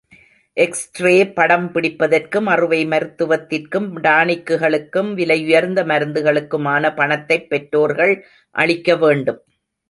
X 0.57 1.01
ray 1.01 1.27
படம் 1.31 1.67
பிடிப்பதற்கும், 1.73 2.45
அறுவை 2.45 2.87
மருத்துவத்திற்கும், 2.87 3.87
டானிக்குகளுக்கும், 4.01 5.11
விலையுயர்ந்த 5.13 5.85
மருந்துகளுக்குமான 5.85 6.95
பணத்தைப் 6.95 7.49
பெற்றோர்கள் 7.49 8.15
அளிக்க 8.55 8.95
வேண்டும். 8.95 9.41